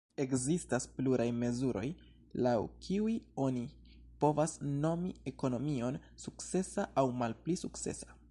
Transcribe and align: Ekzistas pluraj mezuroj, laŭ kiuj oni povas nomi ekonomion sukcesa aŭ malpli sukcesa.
Ekzistas 0.23 0.85
pluraj 0.99 1.27
mezuroj, 1.41 1.89
laŭ 2.45 2.55
kiuj 2.85 3.17
oni 3.45 3.63
povas 4.25 4.57
nomi 4.87 5.13
ekonomion 5.33 5.99
sukcesa 6.25 6.87
aŭ 7.03 7.05
malpli 7.23 7.59
sukcesa. 7.65 8.17